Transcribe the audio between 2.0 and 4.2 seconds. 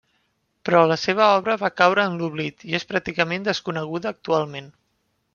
en l'oblit i és pràcticament desconeguda